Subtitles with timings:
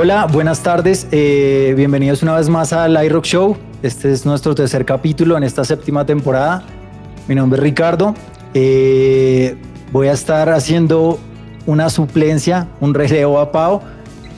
[0.00, 1.08] Hola, buenas tardes.
[1.10, 3.56] Eh, bienvenidos una vez más al iRock Show.
[3.82, 6.62] Este es nuestro tercer capítulo en esta séptima temporada.
[7.26, 8.14] Mi nombre es Ricardo.
[8.54, 9.56] Eh,
[9.90, 11.18] voy a estar haciendo
[11.66, 13.80] una suplencia, un relevo a Pau.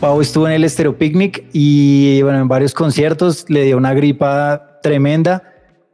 [0.00, 4.78] Pau estuvo en el Estero Picnic y bueno, en varios conciertos le dio una gripa
[4.82, 5.42] tremenda.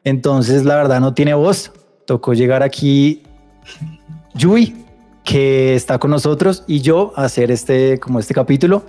[0.04, 1.72] Entonces, la verdad, no tiene voz.
[2.06, 3.24] Tocó llegar aquí
[4.32, 4.76] Yui,
[5.24, 8.84] que está con nosotros, y yo hacer este, como este capítulo.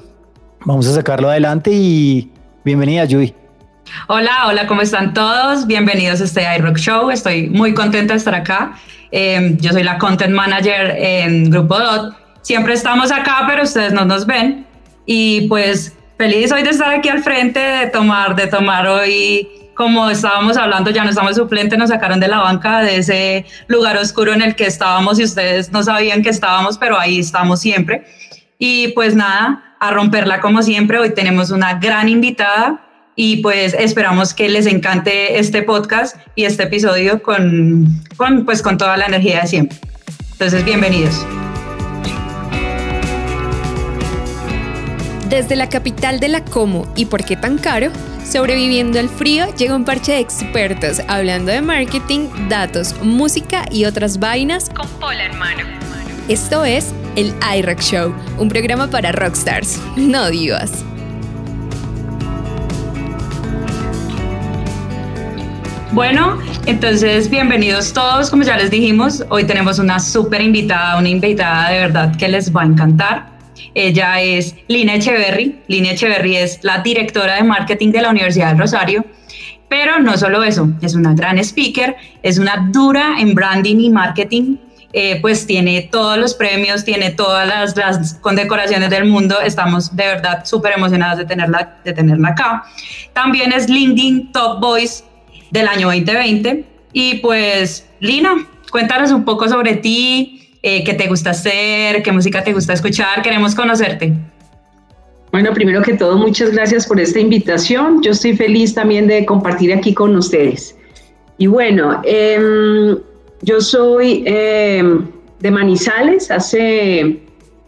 [0.65, 2.31] Vamos a sacarlo adelante y
[2.63, 3.33] bienvenida, Yui.
[4.07, 5.65] Hola, hola, ¿cómo están todos?
[5.65, 7.09] Bienvenidos a este iRock Show.
[7.09, 8.73] Estoy muy contenta de estar acá.
[9.11, 12.15] Em, yo soy la Content Manager en Grupo DOT.
[12.41, 14.65] Siempre estamos acá, pero ustedes no nos ven.
[15.05, 20.09] Y pues feliz hoy de estar aquí al frente, de tomar, de tomar hoy como
[20.09, 24.33] estábamos hablando, ya no estamos suplentes, nos sacaron de la banca, de ese lugar oscuro
[24.33, 28.03] en el que estábamos y ustedes no sabían que estábamos, pero ahí estamos siempre.
[28.57, 32.83] Y pues nada, a romperla como siempre, hoy tenemos una gran invitada
[33.15, 38.77] y pues esperamos que les encante este podcast y este episodio con, con, pues, con
[38.77, 39.77] toda la energía de siempre.
[40.33, 41.25] Entonces, bienvenidos.
[45.29, 47.91] Desde la capital de la Como y por qué tan caro,
[48.29, 54.19] Sobreviviendo al frío llega un parche de expertos hablando de marketing, datos, música y otras
[54.19, 55.86] vainas con pola en mano.
[56.29, 60.83] Esto es el iRock Show, un programa para rockstars, no divas.
[65.93, 71.69] Bueno, entonces bienvenidos todos, como ya les dijimos, hoy tenemos una súper invitada, una invitada
[71.69, 73.29] de verdad que les va a encantar.
[73.73, 75.61] Ella es Lina Echeverry.
[75.67, 79.05] Lina Echeverry es la directora de marketing de la Universidad del Rosario.
[79.69, 84.57] Pero no solo eso, es una gran speaker, es una dura en branding y marketing.
[84.93, 89.35] Eh, pues tiene todos los premios, tiene todas las, las condecoraciones del mundo.
[89.43, 92.63] Estamos de verdad súper emocionados de tenerla, de tenerla acá.
[93.13, 95.03] También es LinkedIn Top Voice
[95.51, 96.65] del año 2020.
[96.93, 102.43] Y pues, Lina, cuéntanos un poco sobre ti, eh, qué te gusta hacer, qué música
[102.43, 103.21] te gusta escuchar.
[103.21, 104.13] Queremos conocerte.
[105.31, 108.01] Bueno, primero que todo, muchas gracias por esta invitación.
[108.01, 110.75] Yo estoy feliz también de compartir aquí con ustedes.
[111.37, 112.97] Y bueno, em,
[113.41, 115.05] yo soy em,
[115.39, 116.31] de Manizales.
[116.31, 117.19] Hace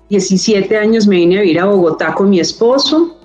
[0.09, 3.17] 17 años me vine a vivir a Bogotá con mi esposo.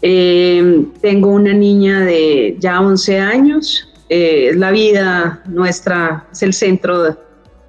[0.00, 3.88] Em, tengo una niña de ya 11 años.
[4.08, 7.16] Eh, es la vida nuestra, es el centro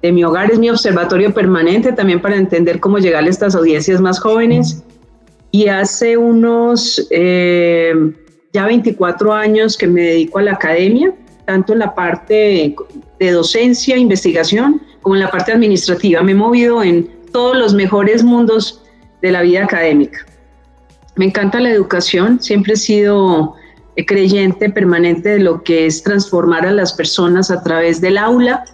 [0.02, 4.00] de mi hogar, es mi observatorio permanente también para entender cómo llegar a estas audiencias
[4.00, 4.82] más jóvenes.
[5.50, 7.94] Y hace unos eh,
[8.52, 11.14] ya 24 años que me dedico a la academia,
[11.46, 12.74] tanto en la parte
[13.18, 16.22] de docencia, investigación, como en la parte administrativa.
[16.22, 18.82] Me he movido en todos los mejores mundos
[19.22, 20.24] de la vida académica.
[21.16, 23.54] Me encanta la educación, siempre he sido
[24.06, 28.64] creyente permanente de lo que es transformar a las personas a través del aula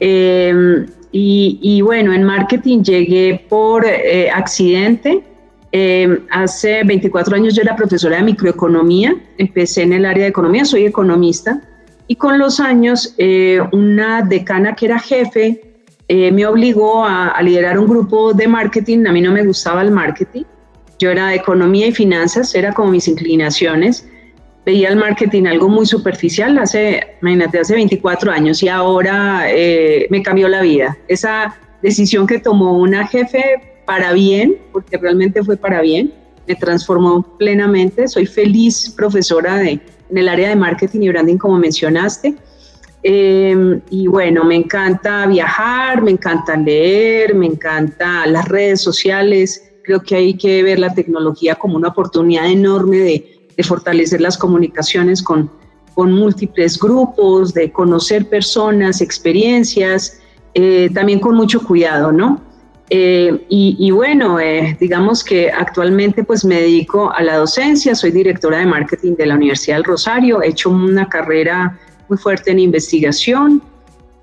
[0.00, 5.22] Em, y, bueno, en marketing llegué por eh, accidente.
[5.70, 10.64] Em, hace 24 años yo era profesora de microeconomía, empecé en el área de economía,
[10.64, 11.60] soy economista,
[12.06, 15.62] y con los años eh, una decana que era jefe
[16.08, 19.80] eh, me obligó a, a, liderar un grupo de marketing, a mí no me gustaba
[19.80, 20.42] el marketing,
[20.98, 24.06] yo era de economía y finanzas, era como mis inclinaciones,
[24.64, 30.22] veía el marketing algo muy superficial hace, imagínate, hace 24 años y ahora eh, me
[30.22, 30.96] cambió la vida.
[31.08, 36.12] Esa decisión que tomó una jefe para bien, porque realmente fue para bien,
[36.46, 38.08] me transformó plenamente.
[38.08, 39.80] Soy feliz profesora de,
[40.14, 42.36] en el área de marketing y branding, como mencionaste.
[43.02, 49.72] Em, y bueno, me encanta viajar, me encanta leer, me encanta las redes sociales.
[49.82, 53.30] Creo que hay que ver la tecnología como una oportunidad enorme de,
[53.62, 55.50] fortalecer las comunicaciones con,
[55.94, 60.20] con múltiples grupos, de conocer personas, experiencias,
[60.54, 62.40] eh, también con mucho cuidado, ¿no?
[62.90, 68.58] Eh, y, bueno, eh, digamos que actualmente pues me dedico a la docencia, soy directora
[68.58, 71.78] de marketing de la Universidad del Rosario, he hecho una carrera
[72.08, 73.62] muy fuerte en investigación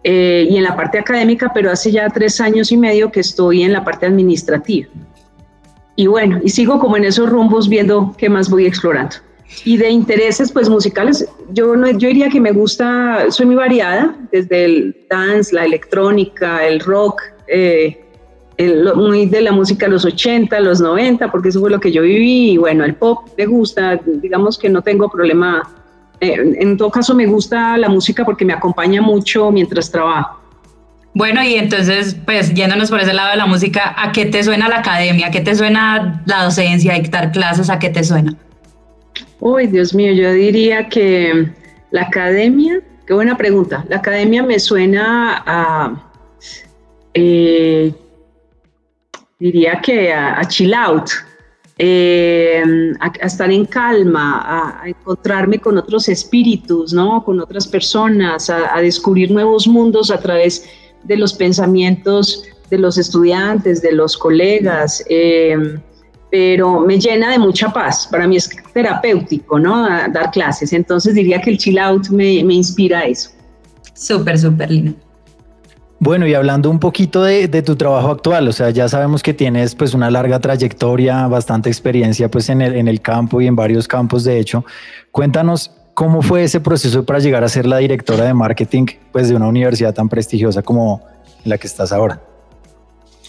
[0.04, 3.74] y en la parte académica, pero hace ya tres años y medio que estoy en
[3.74, 4.88] la parte administrativa
[5.96, 9.18] y bueno, y sigo como en esos rumbos viendo qué más voy explorando.
[9.66, 14.16] Y de intereses pues musicales, yo, no, yo diría que me gusta, soy muy variada,
[14.32, 18.01] desde el dance, la electrónica, el rock, eh,
[18.96, 22.02] muy de la música de los 80, los 90, porque eso fue lo que yo
[22.02, 25.64] viví, y bueno, el pop me gusta, digamos que no tengo problema,
[26.20, 30.40] eh, en todo caso me gusta la música porque me acompaña mucho mientras trabajo.
[31.14, 34.70] Bueno, y entonces, pues yéndonos por ese lado de la música, ¿a qué te suena
[34.70, 35.28] la academia?
[35.28, 37.70] ¿A qué te suena la docencia, dictar clases?
[37.70, 38.36] ¿A qué te suena?
[39.42, 41.52] Uy, Dios mío, yo diría que
[41.90, 46.02] la academia, qué buena pregunta, la academia me suena a,
[47.14, 47.94] eh,
[49.42, 51.10] diría que a, chill out,
[51.80, 52.64] eh,
[53.00, 57.24] a, estar en calma, a, encontrarme con otros espíritus, ¿no?
[57.24, 60.70] con otras personas, a, descubrir nuevos mundos a través
[61.04, 65.58] de los pensamientos de los estudiantes, de los colegas, eh,
[66.30, 68.08] pero me llena de mucha paz.
[68.10, 69.88] Para mí es terapéutico, ¿no?
[70.14, 70.72] dar clases.
[70.72, 73.32] Entonces diría que el chill out me, me inspira a eso.
[73.94, 75.11] Súper, súper lindo.
[76.04, 79.76] Bueno, y hablando un poquito de, tu trabajo actual, o sea, ya sabemos que tienes
[79.76, 83.88] pues una larga trayectoria, bastante experiencia pues en el, en el campo y en varios
[83.88, 84.66] campos de hecho.
[85.12, 89.36] Cuéntanos ¿Cómo fue ese proceso para llegar a ser la directora de marketing pues, de
[89.36, 91.04] una universidad tan prestigiosa como
[91.44, 92.22] la que estás ahora?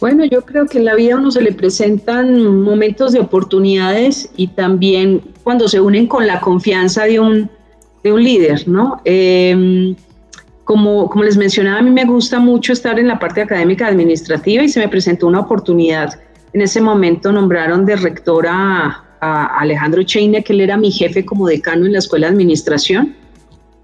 [0.00, 4.30] Bueno, yo creo que en la vida a uno se le presentan momentos de oportunidades
[4.36, 7.50] y también cuando se unen con la confianza de un,
[8.02, 9.00] de un líder, ¿no?
[9.04, 9.94] Em,
[10.64, 14.62] como, como les mencionaba, a mí me gusta mucho estar en la parte académica administrativa
[14.62, 16.20] y se me presentó una oportunidad.
[16.52, 21.46] En ese momento nombraron de rectora a Alejandro Cheine, que él era mi jefe como
[21.46, 23.16] decano en la escuela de administración,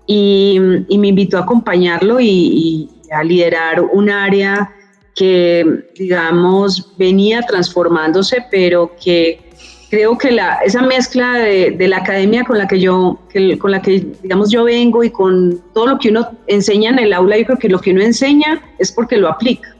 [0.06, 4.70] y, me invitó a acompañarlo y, a liderar un área
[5.14, 5.64] que,
[5.96, 9.47] digamos, venía transformándose, pero que
[9.90, 13.18] creo que la, esa mezcla de, la academia con la que yo,
[13.58, 17.12] con la que, digamos, yo vengo y con todo lo que uno enseña en el
[17.12, 19.74] aula, yo creo que lo que uno enseña es porque lo aplica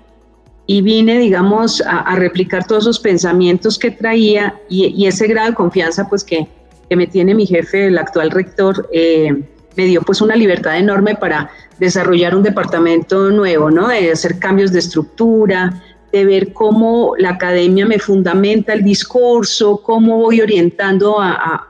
[0.70, 6.06] y vine, digamos, a, replicar todos esos pensamientos que traía y, ese grado de confianza,
[6.10, 6.46] pues, que,
[6.90, 9.34] que, me tiene mi jefe, el actual rector, eh,
[9.76, 13.88] me dio, pues, una libertad enorme para desarrollar un departamento nuevo, ¿no?
[13.88, 15.82] De hacer cambios de estructura,
[16.12, 21.66] de ver cómo la academia me fundamenta el discurso, cómo voy orientando a,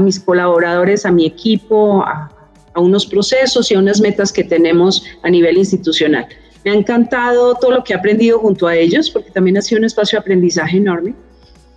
[0.00, 2.30] mis colaboradores, a mi equipo, a,
[2.72, 6.26] a unos procesos y a unas metas que tenemos a nivel institucional.
[6.64, 9.80] Me ha encantado todo lo que he aprendido junto a ellos, porque también ha sido
[9.80, 11.14] un espacio de aprendizaje enorme,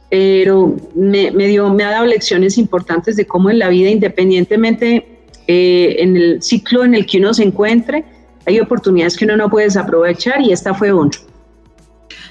[0.09, 5.95] pero me, dio, me ha dado lecciones importantes de cómo en la vida, independientemente eh,
[6.00, 8.06] en el ciclo en el que uno se encuentre,
[8.45, 11.12] hay oportunidades que uno no puede desaprovechar y esta fue una.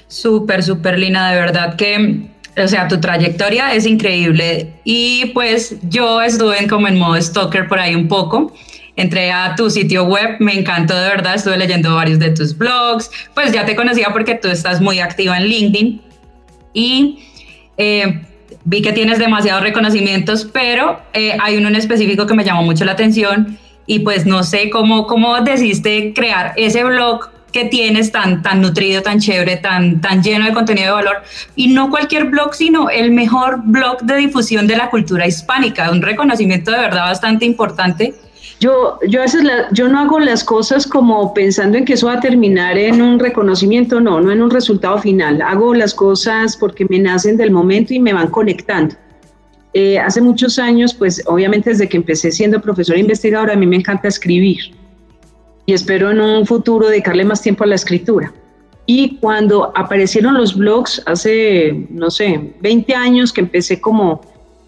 [0.07, 4.73] Súper, súper Lina, de verdad que, o sea, tu trayectoria es increíble.
[4.83, 8.53] Y pues yo estuve en, como en modo stalker por ahí un poco.
[8.95, 13.11] Entré a tu sitio web, me encantó de verdad, estuve leyendo varios de tus blogs,
[13.33, 16.01] pues ya te conocía porque tú estás muy activa en LinkedIn.
[16.73, 17.19] Y
[17.77, 18.21] eh,
[18.63, 22.85] vi que tienes demasiados reconocimientos, pero eh, hay uno en específico que me llamó mucho
[22.85, 23.57] la atención.
[23.85, 29.01] Y pues no sé cómo, cómo decidiste crear ese blog que tienes tan, tan nutrido,
[29.01, 31.23] tan chévere, tan, tan lleno de contenido de valor.
[31.55, 36.01] Y no cualquier blog, sino el mejor blog de difusión de la cultura hispánica, un
[36.01, 38.13] reconocimiento de verdad bastante importante
[38.59, 39.25] yo, yo, a
[39.73, 43.19] yo no hago las cosas como pensando en que eso va a terminar en un
[43.19, 45.41] reconocimiento, no, no en un resultado final.
[45.41, 48.95] Hago las cosas porque me nacen del momento y me van conectando.
[49.73, 53.75] Eh, hace muchos años, pues obviamente desde que empecé siendo profesora investigadora, a mí me
[53.75, 54.57] encanta escribir
[55.65, 58.33] y espero en un futuro dedicarle más tiempo a la escritura.
[58.85, 64.21] Y cuando aparecieron los blogs hace, no sé, 20 años que empecé como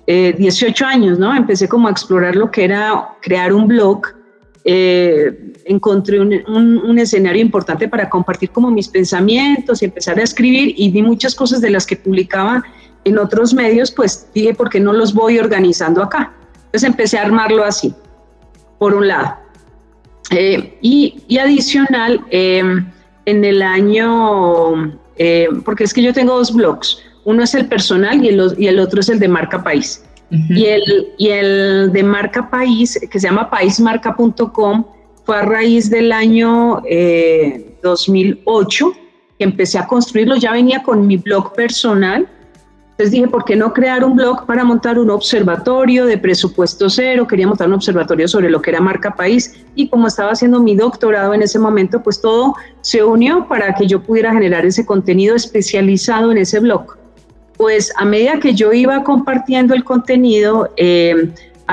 [0.08, 1.36] 18 eh, años, ¿no?
[1.36, 4.02] Empecé como a explorar lo que era crear un blog.
[4.64, 10.90] Eh, encontré un, escenario importante para compartir como mis pensamientos y empezar a escribir y
[10.90, 12.64] vi muchas cosas de las que publicaba
[13.06, 16.34] en otros medios, pues dije, ¿por qué no los voy organizando acá?
[16.66, 17.94] Entonces empecé a armarlo así,
[18.80, 19.36] por un lado.
[20.32, 25.00] Eh, y, adicional, en el año,
[25.64, 28.80] porque es que yo tengo dos blogs, uno es el personal y el, y el
[28.80, 30.04] otro es el de marca país.
[30.30, 34.86] y, el, y el de marca país, que se llama paismarca.com,
[35.28, 36.82] fue a raíz del año
[37.84, 39.00] 2008 eh,
[39.38, 40.38] que empecé a construirlo.
[40.38, 42.30] Ya venía con mi blog personal.
[42.98, 47.28] Entonces dije, ¿por qué no crear un blog para montar un observatorio de presupuesto cero?
[47.28, 50.76] Quería montar un observatorio sobre lo que era marca país y como estaba haciendo mi
[50.76, 55.36] doctorado en ese momento, pues todo se unió para que yo pudiera generar ese contenido
[55.36, 56.98] especializado en ese blog
[57.58, 61.30] pues a medida que yo iba compartiendo el contenido, eh,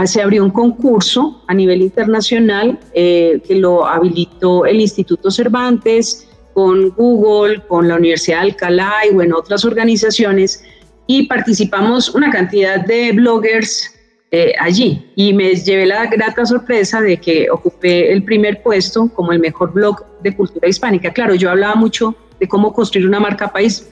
[0.07, 6.91] se abrió un concurso a nivel internacional eh, que lo habilitó el Instituto Cervantes con
[6.91, 10.65] Google, con la Universidad de Alcalá y bueno, otras organizaciones
[11.07, 13.95] y participamos una cantidad de bloggers
[14.31, 15.13] eh, allí.
[15.15, 19.73] Y me llevé la grata sorpresa de que ocupé el primer puesto como el mejor
[19.73, 21.13] blog de cultura hispánica.
[21.13, 23.89] Claro, yo hablaba mucho de cómo construir una marca país.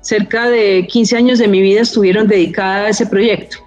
[0.00, 3.58] Cerca de 15 años de mi vida estuvieron dedicadas a ese proyecto.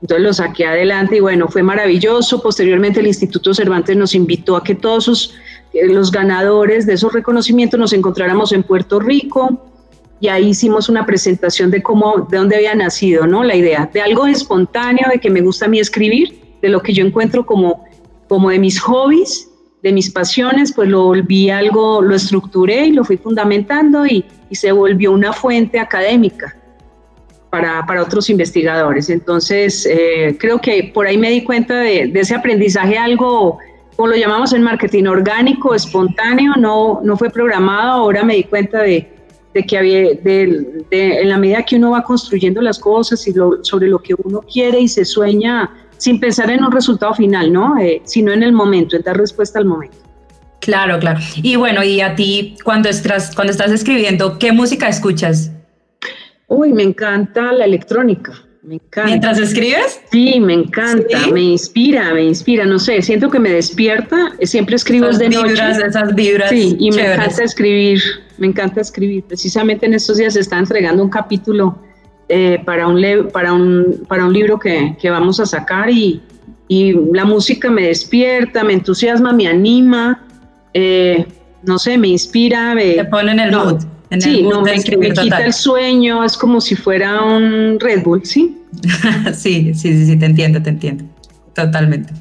[0.00, 2.42] Entonces lo saqué adelante y bueno, fue maravilloso.
[2.42, 5.32] Posteriormente el Instituto Cervantes nos invitó a que todos
[5.72, 9.71] eh, los ganadores de esos reconocimientos nos encontráramos en Puerto Rico
[10.22, 13.42] y ahí hicimos una presentación de cómo, de dónde había nacido, ¿no?
[13.42, 16.92] La idea de algo espontáneo, de que me gusta a mí escribir, de lo que
[16.92, 17.84] yo encuentro como,
[18.28, 19.50] como de mis hobbies,
[19.82, 24.70] de mis pasiones, pues lo volví algo, lo estructuré y lo fui fundamentando y, se
[24.70, 26.54] volvió una fuente académica
[27.50, 29.08] para, para otros investigadores.
[29.10, 33.58] Entonces, eh, creo que por ahí me di cuenta de, de, ese aprendizaje algo,
[33.96, 38.82] como lo llamamos en marketing, orgánico, espontáneo, no, no fue programado, ahora me di cuenta
[38.82, 39.11] de,
[39.54, 43.88] de que había, de, en la medida que uno va construyendo las cosas y sobre
[43.88, 47.78] lo que uno quiere y se sueña sin pensar en un resultado final, ¿no?
[47.78, 49.96] Eh, sino en el momento, en dar respuesta al momento.
[50.60, 51.20] Claro, claro.
[51.36, 55.50] Y bueno, y a ti, cuando estás, cuando estás escribiendo, ¿qué música escuchas?
[56.46, 58.32] Uy, me encanta la electrónica.
[58.62, 59.06] Me encanta.
[59.06, 60.00] ¿Mientras escribes?
[60.12, 65.08] Sí, me encanta, me inspira, me inspira, no sé, siento que me despierta, siempre escribo
[65.08, 65.88] desde vibras, noche.
[65.88, 68.00] Esas vibras, Sí, y me encanta escribir,
[68.42, 69.22] me encanta escribir.
[69.22, 71.78] Precisamente en estos días se está entregando un capítulo
[72.28, 73.00] eh, para, un
[73.32, 76.20] para, un, para un libro que, que vamos a sacar y,
[76.66, 80.26] y, la música me despierta, me entusiasma, me anima,
[80.74, 81.24] eh,
[81.62, 82.74] no sé, me inspira.
[82.74, 83.84] Me, Te pone en el no, mood.
[84.10, 85.42] En sí, el mood no, me, quita total.
[85.44, 88.58] el sueño, es como si fuera un Red Bull, ¿sí?
[89.34, 91.04] sí, sí, sí, sí, te entiendo, te entiendo.
[91.54, 92.12] Totalmente.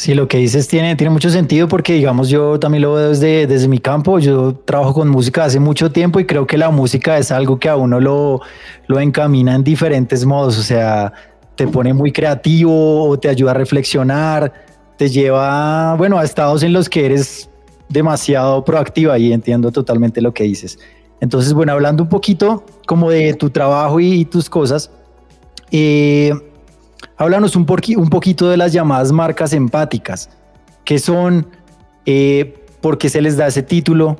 [0.00, 3.46] Sí, lo que dices tiene, tiene mucho sentido porque, digamos, yo también lo veo desde,
[3.46, 4.18] desde mi campo.
[4.18, 7.68] Yo trabajo con música hace mucho tiempo y creo que la música es algo que
[7.68, 8.40] a uno lo,
[8.86, 10.56] lo encamina en diferentes modos.
[10.56, 11.12] O sea,
[11.54, 14.50] te pone muy creativo te ayuda a reflexionar,
[14.96, 17.50] te lleva, bueno, a estados en los que eres
[17.90, 20.78] demasiado proactiva y entiendo totalmente lo que dices.
[21.20, 24.90] Entonces, bueno, hablando un poquito como de tu trabajo y, y tus cosas,
[25.70, 26.32] eh,
[27.20, 30.30] háblanos un, poquito de las llamadas marcas empáticas.
[30.84, 31.46] ¿Qué son?
[32.06, 34.16] Eh, ¿Por qué se les da ese título?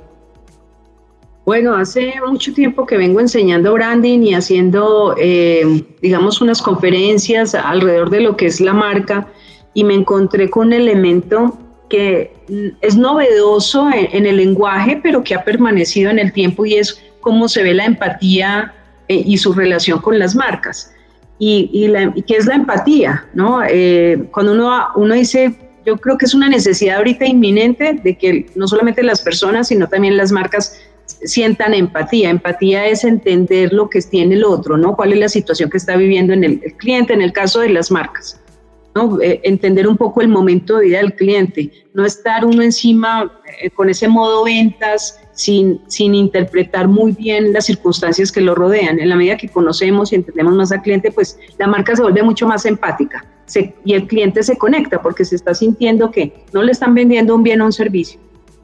[1.47, 8.11] Bueno, hace mucho tiempo que vengo enseñando branding y haciendo, eh, digamos, unas conferencias alrededor
[8.11, 9.27] de lo que es la marca
[9.73, 12.35] y me encontré con un elemento que
[12.83, 17.03] es novedoso en, en el lenguaje, pero que ha permanecido en el tiempo y es
[17.21, 18.75] cómo se ve la empatía
[19.09, 20.93] eh, y su relación con las marcas.
[21.41, 23.63] Y, y, la, y qué es la empatía, ¿no?
[23.67, 28.47] Eh, cuando uno, uno dice, yo creo que es una necesidad ahorita inminente de que
[28.55, 30.79] no solamente las personas, sino también las marcas
[31.25, 32.31] sientan empatía.
[32.31, 34.95] Empatía es entender lo que tiene el otro, ¿no?
[34.95, 37.91] Cuál es la situación que está viviendo en el cliente, en el caso de las
[37.91, 38.39] marcas.
[38.95, 39.21] ¿No?
[39.21, 43.71] Eh, entender un poco el momento de vida del cliente, no estar uno encima eh,
[43.71, 48.99] con ese modo ventas sin, sin interpretar muy bien las circunstancias que lo rodean.
[48.99, 52.23] En la medida que conocemos y entendemos más al cliente, pues la marca se vuelve
[52.23, 53.25] mucho más empática
[53.85, 57.43] y el cliente se conecta porque se está sintiendo que no le están vendiendo un
[57.43, 58.21] bien o un servicio,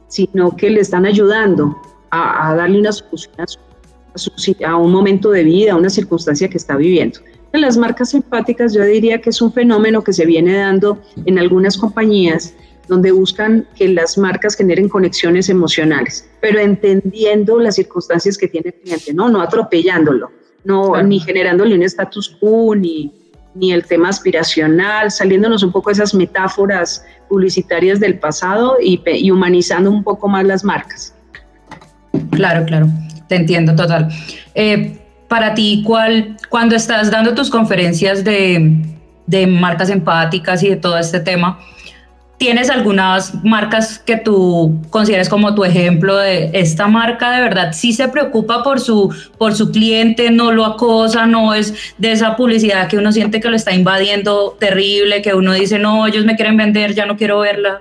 [0.08, 1.76] sino que le están ayudando
[2.10, 4.30] a, darle una solución a, su,
[4.64, 7.20] a un momento de vida, a una circunstancia que está viviendo.
[7.56, 11.76] Las marcas empáticas yo diría que es un fenómeno que se viene dando en algunas
[11.76, 12.54] compañías
[12.88, 18.74] donde buscan que las marcas generen conexiones emocionales, pero entendiendo las circunstancias que tiene el
[18.74, 20.30] cliente, no, no atropellándolo,
[20.64, 21.06] no, claro.
[21.06, 23.12] ni generándole un status quo, ni,
[23.54, 29.30] ni el tema aspiracional, saliéndonos un poco de esas metáforas publicitarias del pasado y, y
[29.30, 31.14] humanizando un poco más las marcas.
[32.30, 32.88] Claro, claro,
[33.28, 34.08] te entiendo total.
[34.54, 38.76] Eh, para ti, ¿cuál, cuando estás dando tus conferencias de,
[39.26, 41.58] de, marcas empáticas y de todo este tema,
[42.38, 47.92] ¿tienes algunas marcas que tú consideres como tu ejemplo de esta marca de verdad sí
[47.92, 52.88] se preocupa por su, por su cliente, no lo acosa, no es de esa publicidad
[52.88, 56.56] que uno siente que lo está invadiendo terrible, que uno dice, no, ellos me quieren
[56.56, 57.80] vender, ya no quiero verla?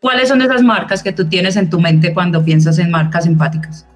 [0.00, 3.86] ¿Cuáles son esas marcas que tú tienes en tu mente cuando piensas en marcas empáticas?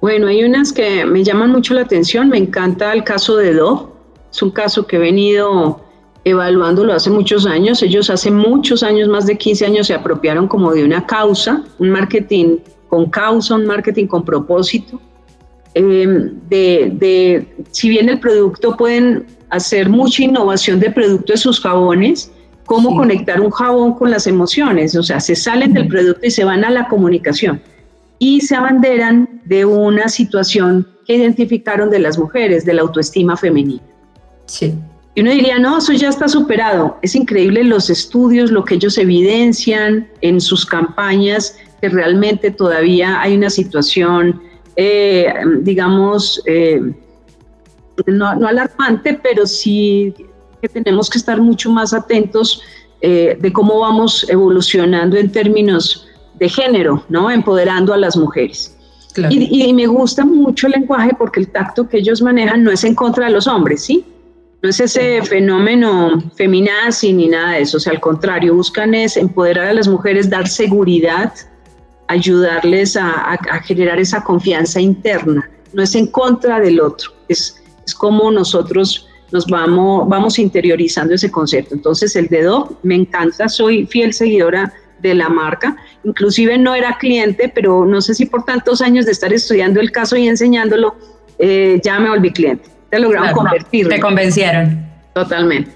[0.00, 2.28] Bueno, hay unas que me llaman mucho la atención.
[2.28, 3.96] Me encanta el caso de Do.
[4.30, 5.80] Es un caso que he venido
[6.24, 7.82] evaluándolo hace muchos años.
[7.82, 11.90] Ellos hace muchos años, más de 15 años, se apropiaron como de una causa, un
[11.90, 15.00] marketing con causa, un marketing con propósito.
[15.74, 21.60] Eh, de, de, si bien el producto pueden hacer mucha innovación de producto de sus
[21.60, 22.30] jabones,
[22.66, 22.96] cómo sí.
[22.96, 24.94] conectar un jabón con las emociones.
[24.94, 27.60] O sea, se salen del producto y se van a la comunicación
[28.18, 33.82] y se abanderan de una situación que identificaron de las mujeres, de la autoestima femenina.
[34.46, 34.74] Sí.
[35.14, 36.96] Y uno diría, no, eso ya está superado.
[37.02, 43.36] Es increíble los estudios, lo que ellos evidencian en sus campañas, que realmente todavía hay
[43.36, 44.40] una situación,
[44.76, 45.32] eh,
[45.62, 46.80] digamos, eh,
[48.06, 50.14] no, no, alarmante, pero sí
[50.60, 52.62] que tenemos que estar mucho más atentos
[53.00, 56.07] eh, de cómo vamos evolucionando en términos
[56.38, 57.30] de género, ¿no?
[57.30, 58.74] Empoderando a las mujeres.
[59.30, 62.84] Y, y, me gusta mucho el lenguaje porque el tacto que ellos manejan no es
[62.84, 64.04] en contra de los hombres, ¿sí?
[64.62, 69.16] No es ese fenómeno feminazi ni nada de eso, o sea, al contrario, buscan es
[69.16, 71.32] empoderar a las mujeres, dar seguridad,
[72.08, 75.48] ayudarles a, generar esa confianza interna.
[75.72, 81.30] No es en contra del otro, es, es como nosotros nos vamos, vamos interiorizando ese
[81.30, 81.74] concepto.
[81.74, 85.76] Entonces, el dedo me encanta, soy fiel seguidora de la marca.
[86.04, 89.90] Inclusive no era cliente, pero no sé si por tantos años de estar estudiando el
[89.90, 90.96] caso y enseñándolo,
[91.38, 93.88] eh, ya me volví cliente te lograron convertir.
[93.88, 94.86] Te convencieron.
[95.14, 95.70] Totalmente.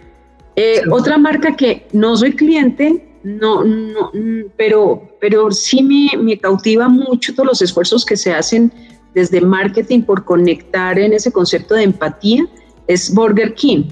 [0.56, 4.10] Eh, otra marca que no soy cliente, no, no,
[4.56, 8.72] pero, pero sí me, me, cautiva mucho todos los esfuerzos que se hacen
[9.14, 12.46] desde marketing por conectar en ese concepto de empatía,
[12.86, 13.84] es Burger King.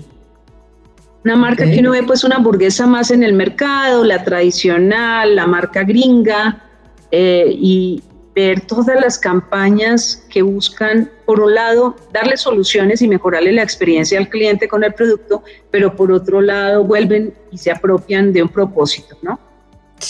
[1.25, 5.47] Una marca que uno ve pues una hamburguesa más en el mercado, la tradicional, la
[5.47, 6.65] marca gringa,
[7.11, 8.03] eh, y,
[8.35, 14.19] ver todas las campañas que buscan, por un lado, darle soluciones y mejorarle la experiencia
[14.19, 18.49] al cliente con el producto, pero por otro lado vuelven y se apropian de un
[18.49, 19.39] propósito, ¿no?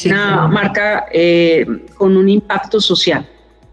[0.04, 3.26] Una marca eh, con un impacto social,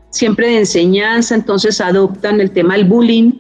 [0.10, 3.34] siempre de enseñanza, entonces adoptan el tema del bullying,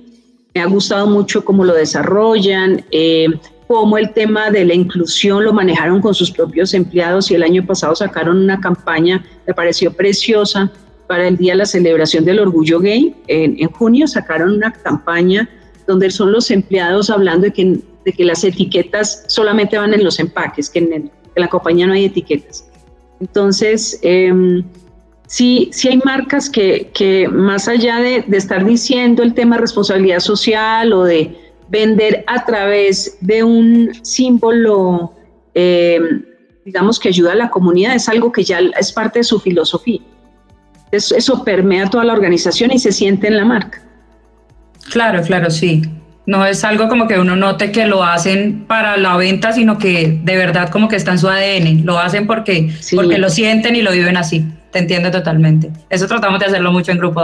[0.53, 3.27] me ha gustado mucho cómo lo desarrollan, eh,
[3.67, 7.65] cómo el tema de la inclusión lo manejaron con sus propios empleados y el año
[7.65, 10.71] pasado sacaron una campaña, me pareció preciosa,
[11.07, 13.15] para el día de la celebración del orgullo gay.
[13.27, 15.49] En, junio sacaron una campaña
[15.87, 20.19] donde son los empleados hablando de que, de que las etiquetas solamente van en los
[20.19, 22.67] empaques, que en, la compañía no hay etiquetas.
[23.19, 24.63] Entonces, eh,
[25.27, 29.61] sí, sí hay marcas que, que más allá de, de, estar diciendo el tema de
[29.61, 35.13] responsabilidad social o de vender a través de un símbolo,
[35.53, 35.99] eh,
[36.65, 40.01] digamos, que ayuda a la comunidad, es algo que ya es parte de su filosofía.
[40.91, 43.81] Eso, permea toda la organización y se siente en la marca.
[44.89, 45.81] Claro, claro, sí.
[46.25, 50.19] No es algo como que uno note que lo hacen para la venta, sino que
[50.23, 51.85] de verdad como que está en su ADN.
[51.85, 54.45] Lo hacen porque, porque lo sienten y lo viven así.
[54.71, 55.71] Te entiendo totalmente.
[55.89, 57.21] Eso tratamos de hacerlo mucho en Grupo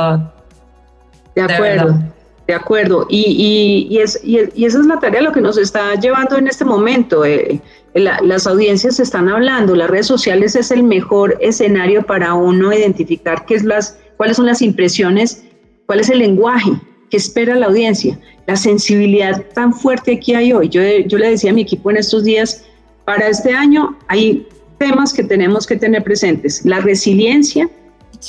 [1.36, 1.94] De acuerdo.
[1.94, 2.14] De,
[2.52, 3.08] acuerdo.
[3.10, 6.66] Y, y, es, y, esa es la tarea lo que nos está llevando en este
[6.66, 7.24] momento.
[7.24, 7.62] Eh,
[7.94, 13.56] las audiencias están hablando, las redes sociales es el mejor escenario para uno identificar qué
[13.56, 15.44] es las, cuáles son las impresiones,
[15.86, 16.72] cuál es el lenguaje
[17.12, 20.70] que espera la audiencia, la sensibilidad tan fuerte que hay hoy.
[20.70, 22.66] Yo, yo le decía a mi equipo en estos días,
[23.06, 24.48] para este año hay
[24.80, 27.70] temas que tenemos que tener presentes, la resiliencia,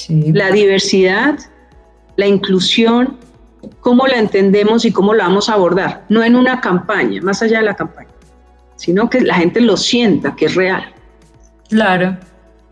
[0.09, 1.39] la diversidad,
[2.17, 3.17] la inclusión,
[3.81, 7.59] cómo la entendemos y cómo la vamos a abordar, no en una campaña, más allá
[7.59, 8.15] de la campaña
[8.77, 10.85] sino que la gente lo sienta, que es real.
[11.69, 12.17] Claro,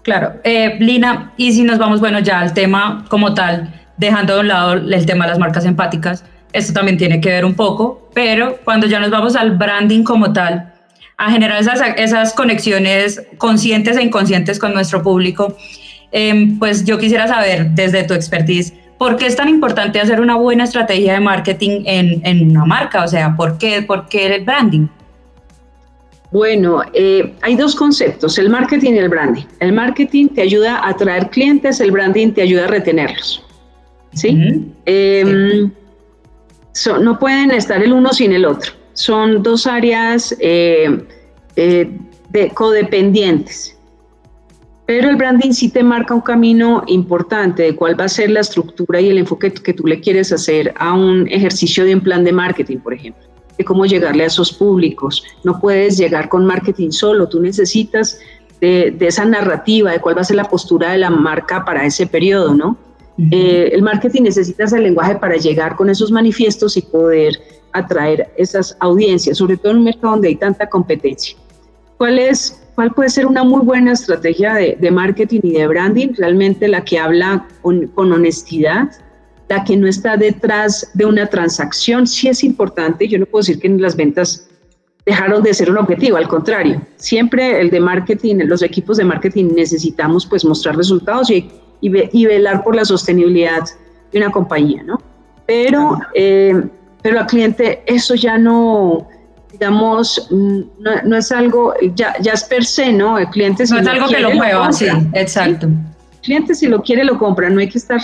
[0.02, 0.34] claro.
[0.44, 4.48] Eh, Lina, y si nos vamos, bueno, ya al tema como tal, dejando de un
[4.48, 8.58] lado el tema de las marcas empáticas, esto también tiene que ver un poco, pero
[8.64, 10.74] cuando ya nos vamos al branding como tal,
[11.16, 15.56] a generar esas, esas conexiones conscientes e inconscientes con nuestro público,
[16.10, 20.36] em, pues yo quisiera saber desde tu expertise, ¿por qué es tan importante hacer una
[20.36, 23.02] buena estrategia de marketing en, en una marca?
[23.02, 24.86] O sea, ¿por qué, ¿por qué el branding?
[26.30, 29.42] Bueno, eh, hay dos conceptos, el marketing y el branding.
[29.58, 33.44] El marketing te ayuda a atraer clientes, el branding te ayuda a retenerlos.
[34.12, 34.72] ¿Sí?
[34.86, 35.72] Em,
[37.00, 38.70] no pueden estar el uno sin el otro.
[38.92, 41.04] Son dos áreas eh,
[41.56, 41.90] eh,
[42.28, 43.76] de, codependientes.
[44.86, 48.40] Pero el branding sí te marca un camino importante de cuál va a ser la
[48.40, 52.24] estructura y el enfoque que tú le quieres hacer a un ejercicio de un plan
[52.24, 55.22] de marketing, por ejemplo de cómo llegarle a esos públicos.
[55.44, 58.18] No puedes llegar con marketing solo, tú necesitas
[58.60, 62.06] de, esa narrativa, de cuál va a ser la postura de la marca para ese
[62.06, 62.76] periodo, ¿no?
[63.30, 67.38] Eh, el marketing necesita ese lenguaje para llegar con esos manifiestos y poder
[67.72, 71.36] atraer esas audiencias, sobre todo en un mercado donde hay tanta competencia.
[71.98, 76.08] ¿Cuál, es, cuál puede ser una muy buena estrategia de, marketing y de branding?
[76.16, 78.90] Realmente la que habla con, con honestidad,
[79.48, 83.08] la que no está detrás de una transacción, sí es importante.
[83.08, 84.48] Yo no puedo decir que las ventas
[85.04, 89.50] dejaron de ser un objetivo, al contrario, siempre el de marketing, los equipos de marketing
[89.54, 93.64] necesitamos pues mostrar resultados y, y, velar por la sostenibilidad
[94.12, 95.00] de una compañía, ¿no?
[95.46, 96.62] Pero, eh,
[97.02, 99.08] pero al cliente eso ya no,
[99.52, 103.18] digamos, no, es algo, ya, ya es per se, ¿no?
[103.18, 105.66] El cliente no es algo que lo mueva, sí, exacto.
[105.66, 108.00] El cliente si lo quiere lo compra, no hay que estar,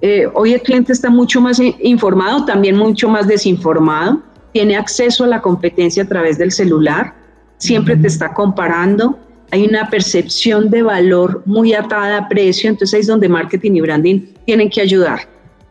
[0.00, 4.22] eh, hoy el cliente está mucho más informado, también mucho más desinformado,
[4.52, 7.14] tiene acceso a la competencia a través del celular,
[7.58, 9.18] siempre te está comparando,
[9.50, 13.80] hay una percepción de valor muy atada a precio, entonces ahí es donde marketing y
[13.80, 15.20] branding tienen que ayudar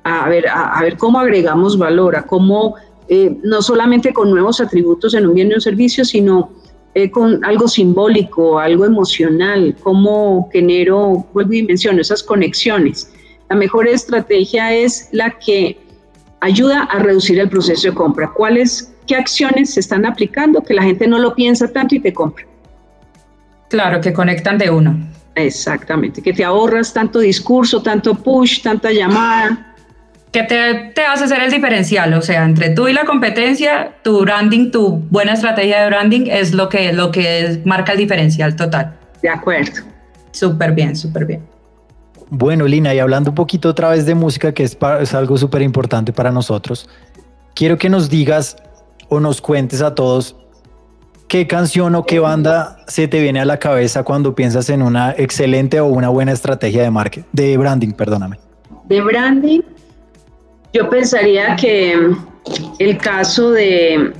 [0.07, 2.75] a ver, a, ver cómo agregamos valor, a cómo
[3.09, 6.51] eh, no solamente con nuevos atributos en un bien o un servicio, sino
[6.93, 13.11] eh, con algo simbólico, algo emocional, cómo genero, vuelvo y menciono, esas conexiones.
[13.49, 15.77] La mejor estrategia es la que
[16.41, 18.31] ayuda a reducir el proceso de compra.
[18.33, 22.13] ¿Cuáles, qué acciones se están aplicando que la gente no lo piensa tanto y te
[22.13, 22.45] compra?
[23.69, 24.97] Claro, que conectan de uno.
[25.35, 29.66] Exactamente, que te ahorras tanto discurso, tanto push, tanta llamada.
[30.31, 34.21] Que te, te hace ser el diferencial, o sea, entre tú y la competencia, tu
[34.21, 38.97] branding, tu buena estrategia de branding es lo que, lo que marca el diferencial total.
[39.21, 39.81] De acuerdo.
[40.31, 41.41] Súper bien, súper bien.
[42.29, 45.61] Bueno, Lina, y hablando un poquito otra vez de música, que es, es algo súper
[45.61, 46.89] importante para nosotros,
[47.55, 48.57] quiero que nos digas
[49.07, 50.35] o nos cuentes a todos
[51.27, 55.11] qué canción o qué banda se te viene a la cabeza cuando piensas en una
[55.17, 58.37] excelente o una buena estrategia de marketing, de branding, perdóname.
[58.85, 59.61] De branding,
[60.73, 62.15] yo pensaría que
[62.79, 64.13] el caso de,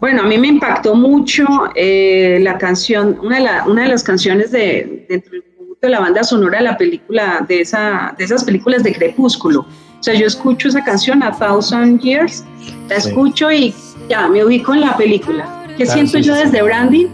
[0.00, 4.52] bueno, a mí me impactó mucho eh, la canción, una de, una de, las canciones
[4.52, 5.32] de, dentro
[5.80, 9.60] de la banda sonora de la película, de, esa, de esas películas de Crepúsculo.
[9.60, 12.44] O sea, yo escucho esa canción, A Thousand Years,
[12.88, 13.74] la escucho y
[14.08, 15.66] ya me ubico en la película.
[15.76, 17.06] ¿Qué siento yo desde branding?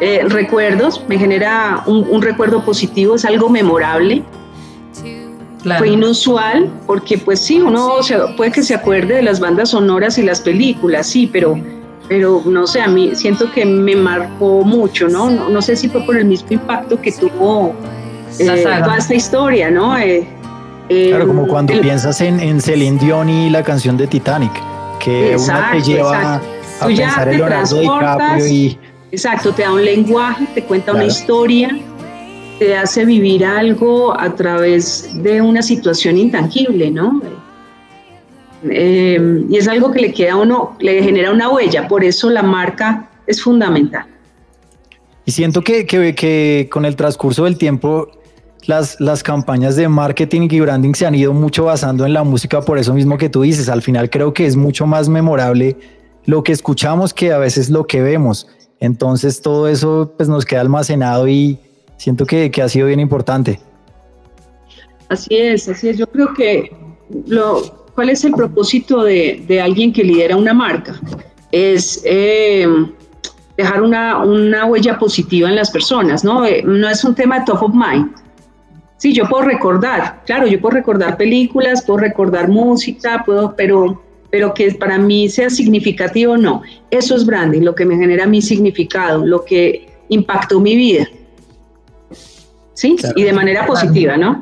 [0.00, 4.22] Eh, recuerdos, me genera un, recuerdo positivo, es algo memorable.
[5.78, 7.96] Fue inusual porque pues sí, uno
[8.36, 11.58] puede que se acuerde de las bandas sonoras y las películas, sí, pero
[12.10, 15.30] pero no sé, a mí siento que me marcó mucho, ¿no?
[15.30, 17.72] No, sé si fue por el mismo impacto que tuvo
[18.36, 19.96] eh, toda esta historia, ¿no?
[19.96, 20.26] Eh,
[20.88, 24.50] claro, como cuando piensas en, en Celine Dion y la canción de Titanic,
[24.98, 26.40] que exacto, te lleva
[26.80, 28.78] a pensar en Leonardo DiCaprio y...
[29.12, 31.78] Exacto, te da un lenguaje, te cuenta una historia,
[32.60, 37.22] te hace vivir algo a través de una situación intangible, ¿no?
[38.68, 42.28] Eh, y es algo que le queda a uno, le genera una huella, por eso
[42.28, 44.04] la marca es fundamental.
[45.24, 48.10] Y siento que, que, que con el transcurso del tiempo
[48.66, 52.60] las, las, campañas de marketing y branding se han ido mucho basando en la música,
[52.60, 55.78] por eso mismo que tú dices, al final creo que es mucho más memorable
[56.26, 58.48] lo que escuchamos que a veces lo que vemos.
[58.80, 61.58] Entonces todo eso pues nos queda almacenado y
[62.00, 63.60] siento que, que ha sido bien importante.
[65.10, 65.98] Así es, así es.
[65.98, 66.72] Yo creo que
[67.26, 70.98] lo, ¿Cuál es el propósito de, de alguien que lidera una marca?
[71.52, 72.66] Es eh,
[73.58, 76.46] dejar una, una, huella positiva en las personas, ¿no?
[76.46, 78.10] Eh, no es un tema top of mind.
[78.96, 84.54] Sí, yo puedo recordar, claro, yo puedo recordar películas, puedo recordar música, puedo, pero, pero
[84.54, 86.62] que para mí sea significativo, no.
[86.90, 91.06] Eso es branding, lo que me genera mi significado, lo que impactó mi vida.
[92.80, 92.96] ¿Sí?
[93.14, 94.40] y de manera positiva, ¿no?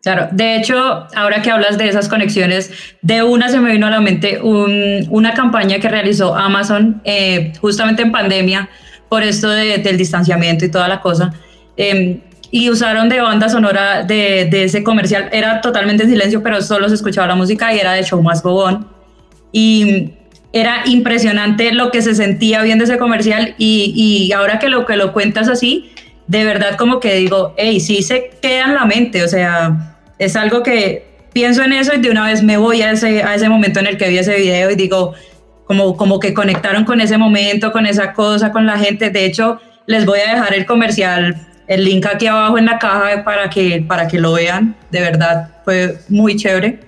[0.00, 2.70] Claro, de hecho, ahora que hablas de esas conexiones,
[3.02, 8.02] de una se me vino a la mente una campaña que realizó Amazon eh, justamente
[8.02, 8.68] en pandemia
[9.08, 11.32] por esto del distanciamiento y toda la cosa.
[11.76, 12.20] Em,
[12.52, 15.30] y usaron de banda sonora de, ese comercial.
[15.32, 18.40] Era totalmente en silencio, pero solo se escuchaba la música y era de Show Más
[18.40, 18.86] Bobón.
[19.50, 20.12] Y
[20.52, 24.96] era impresionante lo que se sentía viendo ese comercial y, y ahora que lo, que
[24.96, 25.90] lo cuentas así,
[26.26, 30.36] de verdad como que digo, hey, sí se queda en la mente, o sea, es
[30.36, 33.48] algo que pienso en eso y de una vez me voy a ese, a ese
[33.48, 35.14] momento en el que vi ese video y digo,
[35.66, 39.10] como, como que conectaron con ese momento, con esa cosa, con la gente.
[39.10, 43.24] De hecho, les voy a dejar el comercial, el link aquí abajo en la caja
[43.24, 44.76] para que, para que lo vean.
[44.90, 46.80] De verdad, fue muy chévere.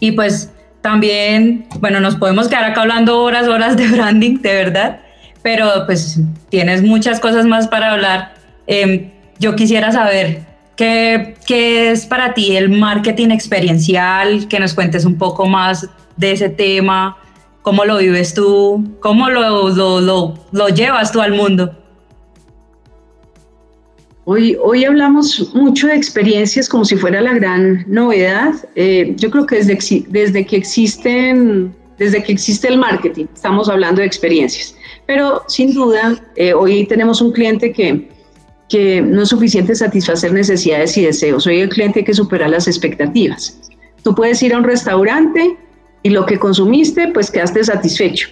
[0.00, 5.00] Y pues también, bueno, nos podemos quedar acá hablando horas, horas de branding, de verdad,
[5.42, 8.34] pero pues tienes muchas cosas más para hablar.
[8.66, 10.48] Em, yo quisiera saber
[10.78, 14.46] ¿Qué, ¿Qué, es para ti el marketing experiencial?
[14.46, 17.16] Que nos cuentes un poco más de ese tema,
[17.62, 21.76] cómo lo vives tú, cómo lo, lo, lo, llevas tú al mundo.
[24.24, 28.54] Hoy, hoy hablamos mucho de experiencias como si fuera la gran novedad.
[28.76, 34.00] Eh, yo creo que desde, desde, que existen, desde que existe el marketing estamos hablando
[34.00, 34.76] de experiencias.
[35.08, 38.08] Pero sin duda, eh, hoy tenemos un cliente que
[38.68, 41.46] que no es suficiente satisfacer necesidades y deseos.
[41.46, 43.58] Hoy el cliente hay que superar las expectativas.
[44.02, 45.56] Tú puedes ir a un restaurante
[46.02, 48.28] y lo que consumiste, pues quedaste satisfecho.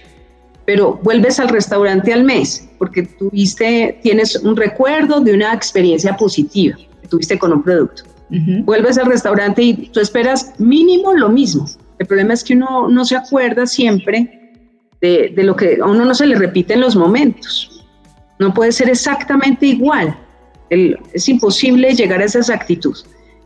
[0.65, 6.75] pero vuelves al restaurante al mes porque tuviste, tienes un recuerdo de una experiencia positiva
[7.01, 8.03] que tuviste con un producto.
[8.65, 11.65] Vuelves al restaurante y tú esperas mínimo lo mismo.
[11.99, 14.36] El problema es que uno no se acuerda siempre
[15.01, 17.85] de, de lo que a uno no se le repite en los momentos.
[18.39, 20.17] No puede ser exactamente igual.
[20.69, 22.95] es imposible llegar a esa exactitud.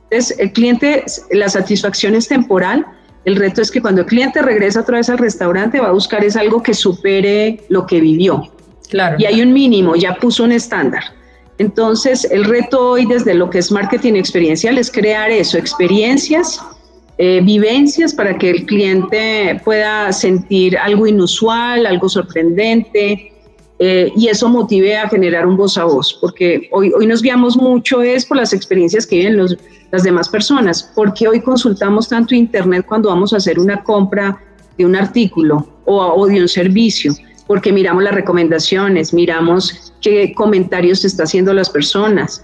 [0.09, 2.85] Entonces, el cliente, la satisfacción es temporal.
[3.23, 6.23] El reto es que cuando el cliente regresa otra vez al restaurante, va a buscar
[6.23, 8.51] es algo que supere lo que vivió.
[8.89, 9.15] Claro.
[9.19, 11.03] Y hay un mínimo, ya puso un estándar.
[11.59, 16.59] Entonces, el reto hoy desde lo que es marketing experiencial es crear eso, experiencias,
[17.23, 23.31] eh, vivencias para que el cliente pueda sentir algo inusual, algo sorprendente,
[23.77, 27.55] eh, y eso motive a generar un voz a voz, porque hoy, hoy nos guiamos
[27.55, 29.55] mucho es por las experiencias que viven los,
[29.91, 34.41] las demás personas, porque hoy consultamos tanto Internet cuando vamos a hacer una compra
[34.79, 37.13] de un artículo o, o de un servicio,
[37.45, 42.43] porque miramos las recomendaciones, miramos qué comentarios está haciendo las personas,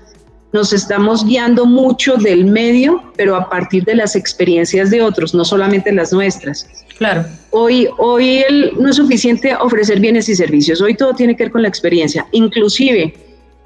[0.54, 5.44] nos estamos guiando mucho del medio, pero a partir de las experiencias de otros, no
[5.44, 6.68] solamente las nuestras.
[6.98, 7.26] Claro.
[7.52, 8.44] Hoy, hoy
[8.80, 12.26] no es suficiente ofrecer bienes y servicios, hoy todo tiene que ver con la experiencia,
[12.32, 13.14] inclusive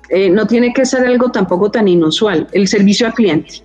[0.10, 3.64] eh, no tiene que ser algo tampoco tan inusual, el servicio a cliente.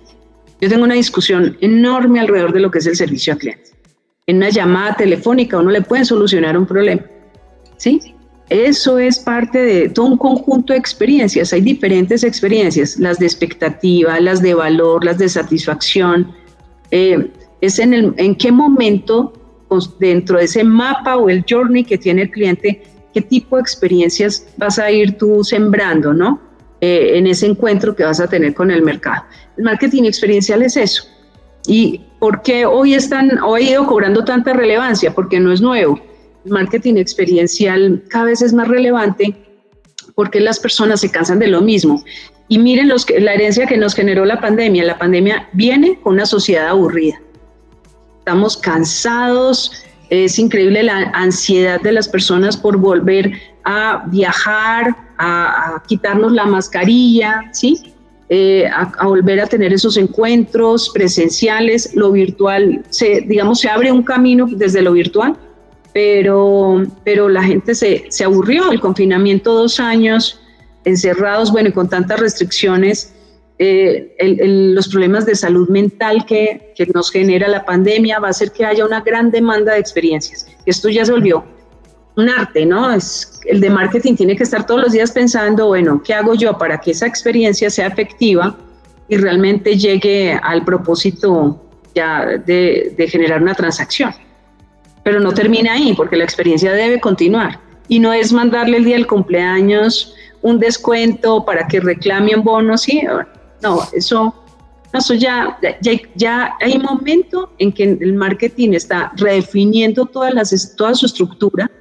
[0.61, 3.71] Yo tengo una discusión enorme alrededor de lo que es el servicio a cliente.
[4.25, 7.01] En una llamada telefónica uno le puede solucionar un problema,
[7.77, 8.15] ¿sí?
[8.49, 11.51] Eso es parte de todo un conjunto de experiencias.
[11.51, 16.33] Hay diferentes experiencias, las de expectativa, las de valor, las de satisfacción.
[16.91, 17.29] Eh,
[17.59, 19.33] es en, el, en qué momento
[19.67, 22.83] pues, dentro de ese mapa o el journey que tiene el cliente,
[23.13, 26.39] qué tipo de experiencias vas a ir tú sembrando, ¿no?
[26.79, 29.25] Eh, en ese encuentro que vas a tener con el mercado.
[29.57, 31.03] El marketing experiencial es eso.
[31.65, 35.13] ¿Y por qué hoy, están, hoy ha ido cobrando tanta relevancia?
[35.13, 35.99] Porque no es nuevo
[36.49, 39.35] marketing experiencial cada vez es más relevante
[40.17, 42.03] porque las personas se cansan de lo mismo.
[42.47, 44.83] Y miren los, la herencia que nos generó la pandemia.
[44.83, 47.21] La pandemia viene con una sociedad aburrida.
[48.19, 53.31] Estamos cansados, es increíble la ansiedad de las personas por volver
[53.63, 57.93] a viajar, a, quitarnos la mascarilla, ¿sí?
[58.29, 64.03] Eh, a, volver a tener esos encuentros presenciales, lo virtual, se, digamos, se abre un
[64.03, 65.37] camino desde lo virtual
[65.97, 70.39] pero, pero la gente se, se aburrió, el confinamiento dos años
[70.85, 73.15] encerrados, bueno, y con tantas restricciones,
[73.57, 74.15] eh,
[74.75, 78.63] los problemas de salud mental que, que, nos genera la pandemia va a hacer que
[78.63, 80.45] haya una gran demanda de experiencias.
[80.67, 81.43] Esto ya se volvió
[82.15, 82.93] un arte, ¿no?
[82.93, 86.59] Es, el de marketing tiene que estar todos los días pensando, bueno, ¿qué hago yo
[86.59, 88.55] para que esa experiencia sea efectiva
[89.09, 91.59] y realmente llegue al propósito
[91.95, 94.13] ya de, de generar una transacción?
[95.07, 98.95] Pero no termina ahí porque la experiencia debe continuar y no es mandarle el día
[98.95, 103.03] del cumpleaños un descuento para que reclame un bono, sí,
[103.63, 104.35] no, eso,
[104.91, 110.75] eso ya, ya, ya hay un momento en que el marketing está redefiniendo todas las,
[110.75, 111.71] toda su estructura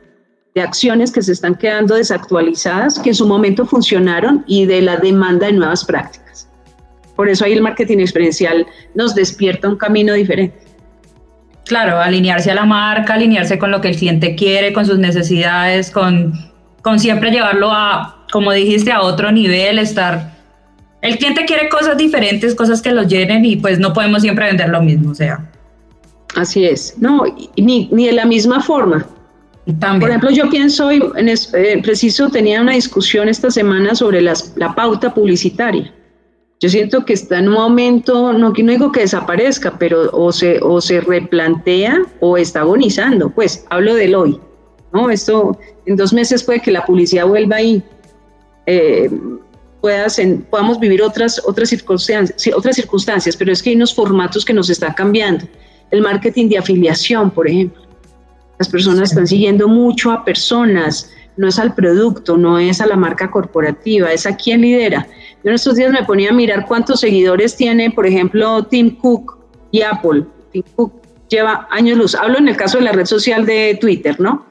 [0.55, 4.99] de acciones que se están quedando desactualizadas, que en su momento funcionaron y de la
[4.99, 6.49] demanda de nuevas prácticas.
[7.17, 10.66] Por eso ahí el marketing experiencial nos despierta un camino diferente.
[11.67, 15.91] Claro, alinearse a la marca, alinearse con lo que el cliente quiere, con sus necesidades,
[15.91, 16.33] con,
[16.83, 20.37] con siempre llevarlo a, como dijiste, a otro nivel, estar...
[21.03, 24.69] El cliente quiere cosas diferentes, cosas que lo llenen y pues no podemos siempre vender
[24.69, 25.51] lo mismo, o sea.
[26.37, 27.25] Así es, no,
[27.57, 29.07] ni, ni de la misma forma.
[29.81, 30.01] También.
[30.01, 34.75] Por ejemplo, yo pienso, en eh, preciso tenía una discusión esta semana sobre las, la
[34.75, 35.93] pauta publicitaria.
[36.61, 40.59] Yo siento que está en un momento, no, no digo que desaparezca, pero o se,
[40.63, 43.29] o se replantea o está agonizando.
[43.29, 44.41] Pues hablo del hoy.
[44.93, 45.11] ¿no?
[45.11, 47.83] Esto en dos meses puede que la publicidad vuelva ahí.
[48.65, 49.11] Eh,
[49.81, 54.53] puedas podamos vivir otras, otras, circunstancias, otras circunstancias, pero es que hay unos formatos que
[54.53, 55.47] nos están cambiando.
[55.91, 57.83] El marketing de afiliación, por ejemplo.
[58.59, 62.97] Las personas están siguiendo mucho a personas, no es al producto, no es a la
[62.97, 65.07] marca corporativa, es a quien lidera.
[65.47, 69.39] Yo en estos días me ponía a mirar cuántos seguidores tiene, por ejemplo, Tim Cook
[69.71, 70.25] y Apple.
[70.51, 70.93] Tim Cook
[71.29, 72.17] lleva años luz.
[72.17, 74.45] Hablo en el caso de la red social de Twitter, ¿no?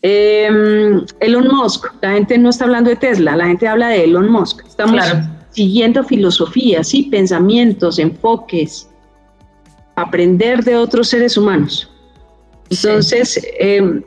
[0.00, 4.32] Em, Elon Musk, la gente no está hablando de Tesla, la gente habla de Elon
[4.32, 4.64] Musk.
[4.66, 5.04] Estamos
[5.50, 8.88] siguiendo filosofías, y pensamientos, enfoques,
[9.96, 11.92] aprender de otros seres humanos.
[12.70, 14.02] Entonces, em,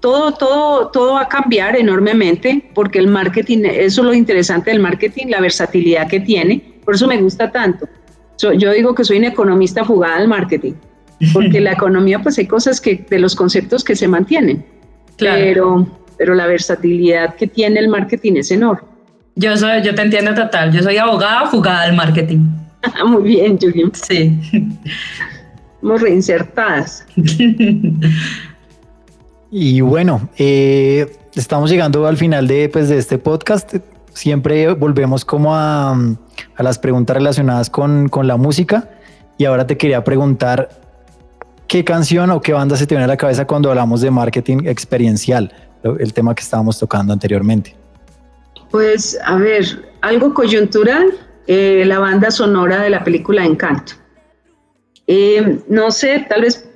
[0.00, 4.80] todo, todo, todo va a cambiar enormemente porque el marketing, eso es lo interesante del
[4.80, 7.88] marketing, la versatilidad que tiene, por eso me gusta tanto.
[8.38, 10.72] yo digo que soy una economista jugada al marketing,
[11.32, 14.64] porque la economía pues hay cosas que, de los conceptos que se mantienen.
[15.18, 15.86] pero,
[16.16, 18.88] pero la versatilidad que tiene el marketing es enorme.
[19.36, 22.46] Yo, soy, yo te entiendo total, yo soy abogada jugada al marketing.
[23.06, 23.92] Muy bien, Julián.
[23.94, 24.38] Sí.
[25.80, 27.06] Somos reinsertadas.
[29.50, 33.74] y bueno, eh, estamos llegando al final de, pues, de este podcast.
[34.12, 38.90] Siempre volvemos como a, a las preguntas relacionadas con, con, la música.
[39.38, 40.68] Y ahora te quería preguntar,
[41.66, 44.66] ¿qué canción o qué banda se te viene a la cabeza cuando hablamos de marketing
[44.66, 45.52] experiencial?
[45.82, 47.74] El tema que estábamos tocando anteriormente.
[48.70, 49.64] Pues, a ver,
[50.02, 51.10] algo coyuntural,
[51.46, 53.94] eh, la banda sonora de la película Encanto.
[55.06, 56.68] Eh, no sé, tal vez,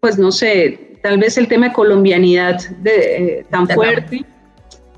[0.00, 4.24] pues no sé, tal vez el tema de colombianidad de, eh, tan fuerte,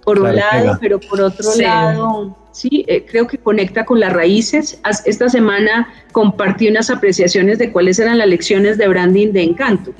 [0.04, 4.80] por un lado, pero por otro lado, sí, creo que conecta con las raíces.
[5.04, 9.92] Esta semana compartí unas apreciaciones de cuáles eran las lecciones de branding de Encanto.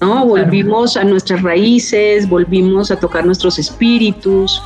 [0.00, 0.24] ¿no?
[0.24, 4.62] Volvimos a nuestras raíces, volvimos a tocar nuestros espíritus,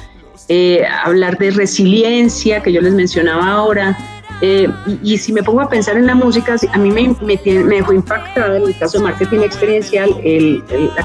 [0.49, 3.99] eh, hablar de resiliencia, que yo les mencionaba ahora.
[4.43, 4.69] Eh,
[5.03, 8.57] y, si me pongo a pensar en la música, a mí me, me, dejó impactada
[8.59, 10.11] en el caso de marketing experiencial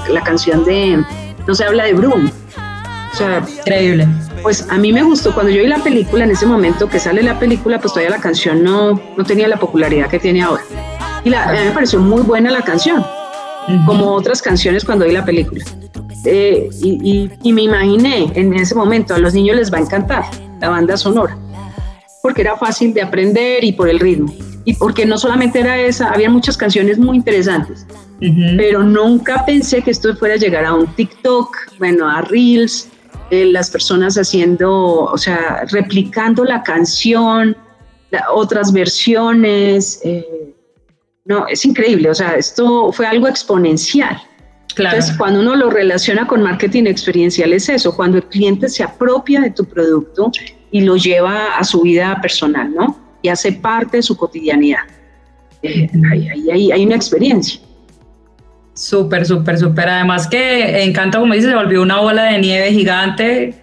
[0.10, 1.04] la, canción de
[1.48, 2.30] No se habla de Bruno.
[3.14, 4.08] O sea, increíble.
[4.42, 7.24] Pues a mí me gustó cuando yo vi la película, en ese momento que sale
[7.24, 10.64] la película, pues todavía la canción no, no tenía la popularidad que tiene ahora.
[11.24, 13.06] Y la, a mí me pareció muy buena la canción,
[13.86, 15.64] como otras canciones cuando vi la película.
[16.26, 20.26] Eh, y, me imaginé en ese momento, a los niños les va a encantar
[20.60, 21.38] la banda sonora,
[22.22, 24.34] porque era fácil de aprender y por el ritmo.
[24.64, 27.86] Y porque no solamente era esa, había muchas canciones muy interesantes,
[28.58, 32.88] pero nunca pensé que esto fuera a llegar a un TikTok, bueno, a Reels,
[33.32, 34.72] eh, las personas haciendo,
[35.06, 37.58] o sea, replicando la canción,
[38.32, 40.00] otras versiones.
[40.04, 40.54] Eh,
[41.26, 44.22] no, es increíble, o sea, esto fue algo exponencial.
[44.78, 49.42] Entonces, cuando uno lo relaciona con marketing experiencial es eso, cuando el cliente se apropia
[49.42, 50.32] de tu producto
[50.72, 52.98] y lo lleva a su vida personal, ¿no?
[53.22, 54.82] Y hace parte de su cotidianidad.
[55.62, 55.90] Eh,
[56.52, 57.62] hay, hay, una experiencia.
[58.74, 59.90] Súper, súper, súper.
[59.90, 63.54] Además que Encanto, como dices, se volvió una bola de nieve gigante.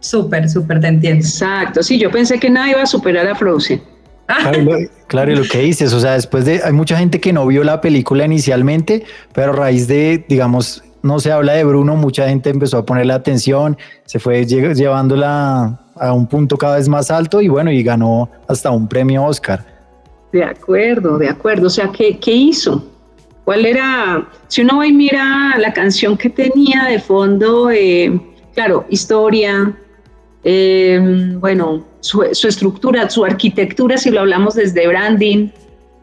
[0.00, 1.24] Súper, súper, te entiendo.
[1.24, 3.82] Exacto, sí, yo pensé que nadie iba a superar a Frozen.
[5.06, 7.64] Claro, y lo que dices, o sea, después de, hay mucha gente que no vio
[7.64, 12.50] la película inicialmente, pero a raíz de, digamos, no se habla de Bruno, mucha gente
[12.50, 17.48] empezó a ponerle atención, se fue llevándola a un punto cada vez más alto y
[17.48, 19.64] bueno, y ganó hasta un premio Oscar.
[20.32, 21.66] De acuerdo, de acuerdo.
[21.68, 22.84] O sea, ¿qué, qué hizo?
[23.48, 24.28] ¿Cuál era?
[24.48, 28.20] Si uno hoy mira la canción que tenía de fondo, eh,
[28.52, 29.74] claro, historia,
[30.44, 35.48] eh, bueno, su, estructura, su arquitectura, si lo hablamos desde branding,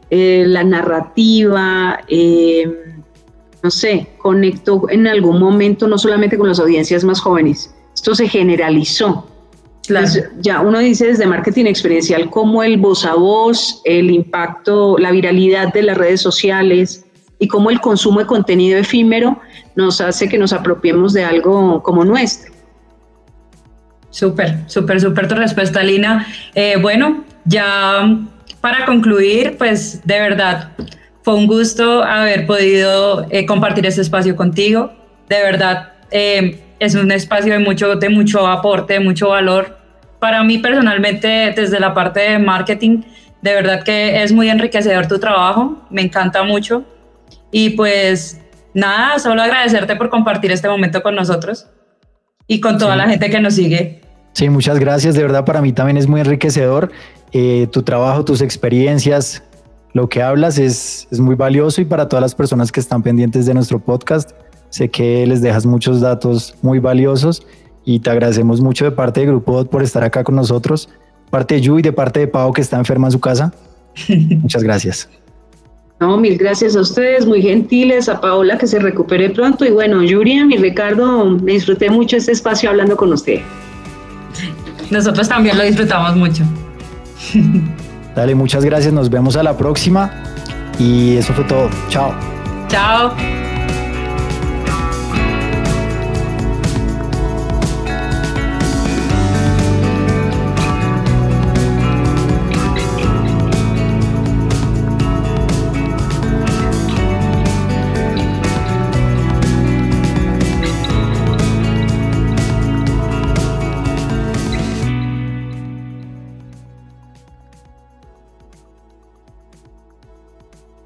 [0.10, 2.00] eh, la narrativa,
[3.62, 8.28] no sé, conectó en algún momento no solamente con las audiencias más jóvenes, esto se
[8.28, 9.28] generalizó.
[10.40, 15.74] Ya uno dice desde marketing experiencial como el voz a voz, el impacto, la viralidad
[15.74, 17.06] de las redes sociales
[17.40, 19.40] y cómo el consumo de contenido efímero
[19.76, 22.54] nos hace que nos apropiemos de algo como nuestro.
[24.10, 26.26] Súper, súper, súper tu respuesta, Lina.
[26.54, 28.18] Eh, bueno, ya
[28.62, 30.72] para concluir, pues de verdad,
[31.22, 34.94] fue un gusto haber podido eh, compartir este espacio contigo.
[35.28, 39.75] De verdad, eh, es un espacio de mucho, de mucho aporte, de mucho valor.
[40.26, 43.04] Para mí personalmente, desde la parte de marketing,
[43.44, 46.84] de verdad que es muy enriquecedor tu trabajo, me encanta mucho.
[47.52, 48.42] Y pues
[48.74, 51.68] nada, solo agradecerte por compartir este momento con nosotros
[52.48, 54.02] y con toda la gente que nos sigue.
[54.34, 55.14] Sí, muchas gracias.
[55.14, 56.92] De verdad, para mí también es muy enriquecedor.
[57.32, 59.44] Eh, tu trabajo, tus experiencias,
[59.94, 63.46] lo que hablas es, es muy valioso y para todas las personas que están pendientes
[63.46, 64.32] de nuestro podcast,
[64.72, 67.46] sé que les dejas muchos datos muy valiosos
[67.86, 70.90] y te agradecemos mucho de parte de Grupo por estar acá con nosotros,
[71.30, 73.54] parte de Yu y de parte de Pau que está enferma en su casa.
[74.42, 75.10] Muchas gracias.
[76.00, 80.04] No, mil gracias a ustedes, muy gentiles, a Paola que se recupere pronto y bueno,
[80.04, 83.44] Yurian y Ricardo, me disfruté mucho este espacio hablando con ustedes.
[84.92, 86.44] Nosotros también lo disfrutamos mucho.
[88.16, 88.94] Dale, muchas gracias.
[88.94, 90.12] Nos vemos a la próxima.
[90.80, 91.70] Y eso fue todo.
[91.90, 92.14] Chao.
[92.68, 93.45] Chao.